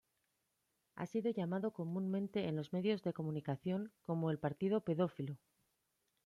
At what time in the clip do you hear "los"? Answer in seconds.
2.55-2.73